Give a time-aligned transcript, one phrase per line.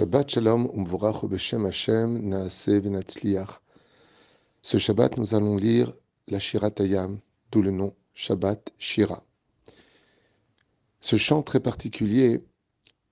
[0.00, 0.66] Shabbat Shalom
[1.28, 3.60] Beshem Hashem Venatzliach.
[4.62, 5.92] Ce Shabbat, nous allons lire
[6.26, 7.20] la Shira Tayam,
[7.52, 9.22] d'où le nom Shabbat Shira.
[11.00, 12.42] Ce chant très particulier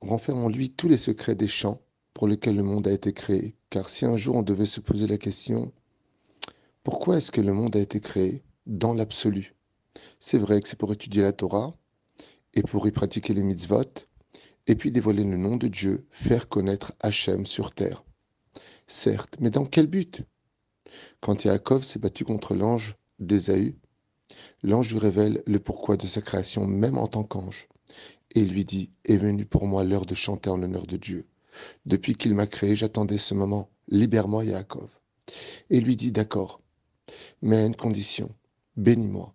[0.00, 1.80] renferme en lui tous les secrets des chants
[2.14, 3.56] pour lesquels le monde a été créé.
[3.68, 5.72] Car si un jour on devait se poser la question,
[6.84, 9.56] pourquoi est-ce que le monde a été créé dans l'absolu?
[10.20, 11.74] C'est vrai que c'est pour étudier la Torah
[12.54, 14.06] et pour y pratiquer les mitzvot,
[14.66, 18.04] et puis dévoiler le nom de Dieu, faire connaître Hachem sur terre.
[18.86, 20.22] Certes, mais dans quel but?
[21.20, 23.76] Quand Yaakov s'est battu contre l'ange d'Ésaü,
[24.62, 27.68] l'ange lui révèle le pourquoi de sa création, même en tant qu'ange,
[28.34, 31.26] et lui dit Est venue pour moi l'heure de chanter en l'honneur de Dieu.
[31.86, 33.70] Depuis qu'il m'a créé, j'attendais ce moment.
[33.88, 34.90] Libère-moi, Yaakov.
[35.70, 36.60] Et lui dit D'accord,
[37.42, 38.30] mais à une condition
[38.76, 39.34] bénis-moi.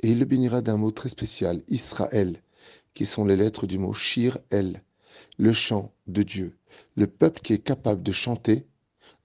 [0.00, 2.42] Et il le bénira d'un mot très spécial, Israël,
[2.94, 4.82] qui sont les lettres du mot Shir El,
[5.38, 6.56] le chant de Dieu,
[6.96, 8.66] le peuple qui est capable de chanter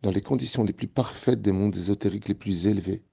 [0.02, 3.04] dans les conditions les plus parfaites des mondes ésotériques les plus élevés.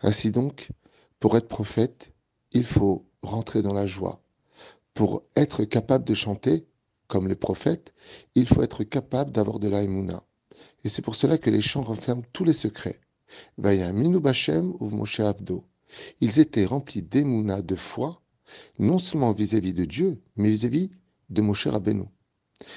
[0.00, 0.70] Ainsi donc,
[1.18, 2.12] pour être prophète,
[2.52, 4.22] il faut rentrer dans la joie.
[4.94, 6.66] Pour être capable de chanter,
[7.06, 7.94] comme les prophètes,
[8.34, 12.24] il faut être capable d'avoir de la Et c'est pour cela que les chants renferment
[12.32, 13.00] tous les secrets.
[13.58, 15.64] Vaya minu bachem ou Moshe Avdo.
[16.20, 18.20] Ils étaient remplis d'émouna, de foi,
[18.78, 20.90] non seulement vis-à-vis de Dieu, mais vis-à-vis
[21.28, 22.04] de Moshe Rabbeinu,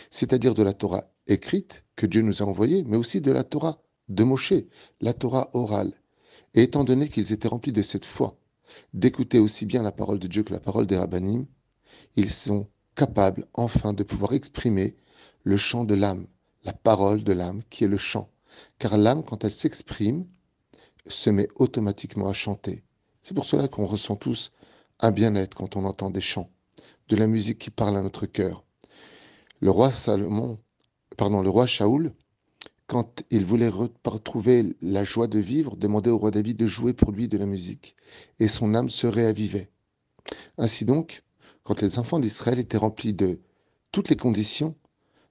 [0.09, 3.81] c'est-à-dire de la Torah écrite que Dieu nous a envoyée, mais aussi de la Torah
[4.09, 4.53] de Moshe,
[5.01, 5.93] la Torah orale.
[6.53, 8.37] Et étant donné qu'ils étaient remplis de cette foi,
[8.93, 11.45] d'écouter aussi bien la parole de Dieu que la parole des rabbinim,
[12.15, 14.95] ils sont capables enfin de pouvoir exprimer
[15.43, 16.27] le chant de l'âme,
[16.63, 18.29] la parole de l'âme qui est le chant.
[18.77, 20.27] Car l'âme, quand elle s'exprime,
[21.07, 22.83] se met automatiquement à chanter.
[23.21, 24.51] C'est pour cela qu'on ressent tous
[24.99, 26.49] un bien-être quand on entend des chants,
[27.09, 28.63] de la musique qui parle à notre cœur.
[29.59, 30.59] Le roi Salomon,
[31.17, 32.13] pardon, le roi Shaoul,
[32.87, 37.11] quand il voulait retrouver la joie de vivre, demandait au roi David de jouer pour
[37.11, 37.95] lui de la musique,
[38.39, 39.71] et son âme se réavivait.
[40.57, 41.23] Ainsi donc,
[41.63, 43.39] quand les enfants d'Israël étaient remplis de
[43.91, 44.75] toutes les conditions,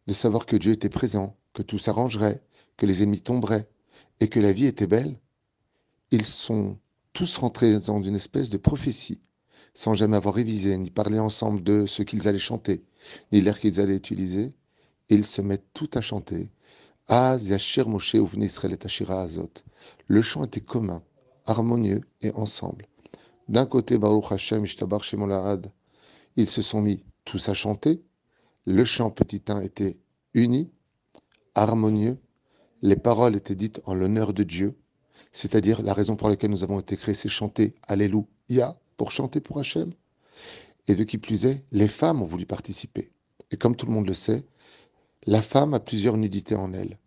[0.06, 2.42] de savoir que Dieu était présent, que tout s'arrangerait,
[2.76, 3.69] que les ennemis tomberaient,
[4.20, 5.19] et que la vie était belle,
[6.10, 6.78] ils sont
[7.12, 9.22] tous rentrés dans une espèce de prophétie
[9.75, 12.84] sans jamais avoir révisé ni parlé ensemble de ce qu'ils allaient chanter,
[13.33, 14.55] ni l'air qu'ils allaient utiliser,
[15.09, 16.50] ils se mettent tout à chanter.
[20.06, 21.03] Le chant était commun,
[21.47, 22.87] harmonieux et ensemble.
[23.49, 25.03] D'un côté, Baruch Hashem Ishtabar
[26.37, 28.03] ils se sont mis tous à chanter.
[28.65, 29.99] Le chant petit 1 était
[30.34, 30.71] uni,
[31.54, 32.19] harmonieux.
[32.81, 34.78] Les paroles étaient dites en l'honneur de Dieu,
[35.33, 39.58] c'est-à-dire la raison pour laquelle nous avons été créés, c'est chanter Alléluia pour chanter pour
[39.58, 39.92] Hachem.
[40.88, 43.10] Et de qui plus est, les femmes ont voulu participer.
[43.50, 44.44] Et comme tout le monde le sait,
[45.26, 46.98] la femme a plusieurs nudités en elle,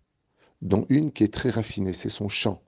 [0.62, 2.62] dont une qui est très raffinée, c'est son chant.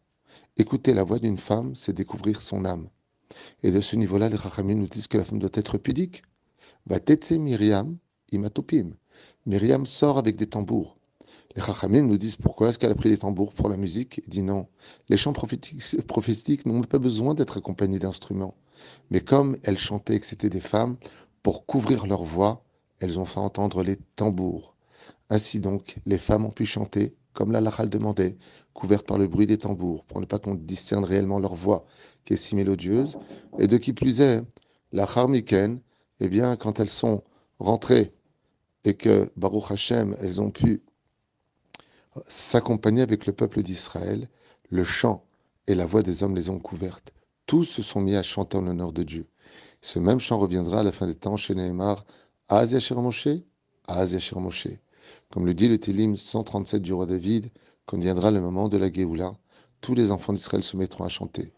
[0.58, 2.90] Écouter la voix d'une femme, c'est découvrir son âme.
[3.64, 6.24] Et de ce niveau-là, les Rachamim nous disent que la femme doit être pudique.
[6.86, 7.00] Va
[7.32, 7.98] Myriam
[8.32, 8.92] imatopim.
[9.46, 10.97] Myriam sort avec des tambours.
[11.56, 14.22] Les Chachamim nous disent pourquoi est-ce qu'elle a pris des tambours pour la musique?
[14.26, 14.68] Il dit non.
[15.10, 18.56] Les chants prophétiques, n'ont pas besoin d'être accompagnés d'instruments.
[19.10, 20.98] Mais comme elles chantaient que c'était des femmes,
[21.42, 22.64] pour couvrir leur voix,
[23.00, 24.76] elles ont fait entendre les tambours.
[25.30, 28.38] Ainsi donc, les femmes ont pu chanter, comme la Lachal demandait,
[28.74, 31.86] couvertes par le bruit des tambours, pour ne pas qu'on discerne réellement leur voix,
[32.26, 33.18] qui est si mélodieuse.
[33.58, 34.42] Et de qui plus est,
[34.92, 35.80] la Harmiken,
[36.20, 37.24] eh bien, quand elles sont
[37.60, 38.14] rentrées
[38.84, 40.82] et que, Baruch Hashem, elles ont pu
[42.28, 44.30] s'accompagner avec le peuple d'Israël,
[44.70, 45.24] le chant
[45.68, 47.14] et la voix des hommes les ont couvertes.
[47.46, 49.28] Tous se sont mis à chanter en l'honneur de Dieu.
[49.82, 52.06] Ce même chant reviendra à la fin des temps chez Nehemar,
[52.50, 53.28] Az Yasher Moshe.
[55.30, 57.50] Comme le dit le Télim 137 du roi David,
[57.86, 59.34] quand viendra le moment de la Géoula,
[59.82, 61.54] tous les enfants d'Israël se mettront à chanter.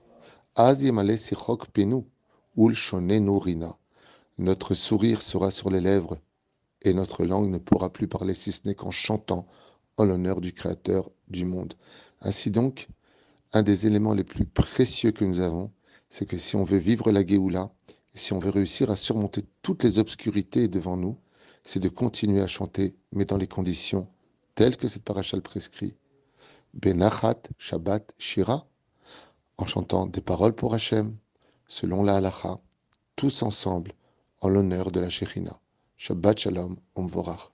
[1.73, 2.03] Penu,
[2.57, 2.75] Ul.
[4.37, 6.17] Notre sourire sera sur les lèvres
[6.81, 9.47] et notre langue ne pourra plus parler si ce n'est qu'en chantant
[9.99, 11.73] en l'honneur du Créateur du monde.
[12.21, 12.87] Ainsi donc,
[13.53, 15.71] un des éléments les plus précieux que nous avons,
[16.09, 17.71] c'est que si on veut vivre la Géoula,
[18.13, 21.17] si on veut réussir à surmonter toutes les obscurités devant nous,
[21.63, 24.07] c'est de continuer à chanter, mais dans les conditions
[24.55, 25.95] telles que cette paracha le prescrit.
[26.73, 28.67] Benachat, Shabbat, Shira,
[29.57, 31.15] en chantant des paroles pour Hachem,
[31.67, 32.59] selon la halacha,
[33.15, 33.93] tous ensemble,
[34.41, 35.59] en l'honneur de la Shechina.
[35.97, 37.51] Shabbat Shalom, Omvorach.